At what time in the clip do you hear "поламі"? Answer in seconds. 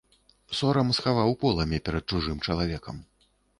1.45-1.81